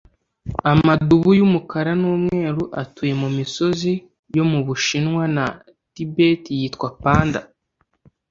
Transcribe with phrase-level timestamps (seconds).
[0.71, 3.91] Amadubu yumukara numweru atuye mumisozi
[4.35, 5.45] yo mubushinwa na
[5.93, 7.45] Tibet yitwa 'panda'.